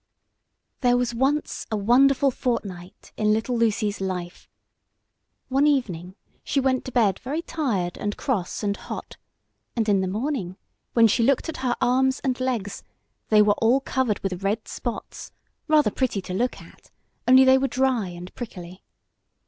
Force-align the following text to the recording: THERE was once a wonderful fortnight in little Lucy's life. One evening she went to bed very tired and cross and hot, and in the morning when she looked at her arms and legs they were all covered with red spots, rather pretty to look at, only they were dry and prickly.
THERE 0.79 0.97
was 0.97 1.13
once 1.13 1.67
a 1.69 1.77
wonderful 1.77 2.31
fortnight 2.31 3.13
in 3.17 3.31
little 3.33 3.55
Lucy's 3.55 4.01
life. 4.01 4.49
One 5.47 5.67
evening 5.67 6.15
she 6.43 6.59
went 6.59 6.85
to 6.85 6.91
bed 6.91 7.19
very 7.19 7.43
tired 7.43 7.99
and 7.99 8.17
cross 8.17 8.63
and 8.63 8.75
hot, 8.75 9.17
and 9.75 9.87
in 9.87 10.01
the 10.01 10.07
morning 10.07 10.57
when 10.93 11.05
she 11.07 11.21
looked 11.21 11.49
at 11.49 11.57
her 11.57 11.75
arms 11.79 12.19
and 12.21 12.39
legs 12.39 12.81
they 13.29 13.43
were 13.43 13.53
all 13.61 13.79
covered 13.79 14.17
with 14.23 14.41
red 14.41 14.67
spots, 14.67 15.31
rather 15.67 15.91
pretty 15.91 16.19
to 16.23 16.33
look 16.33 16.59
at, 16.59 16.89
only 17.27 17.45
they 17.45 17.59
were 17.59 17.67
dry 17.67 18.07
and 18.07 18.33
prickly. 18.33 18.81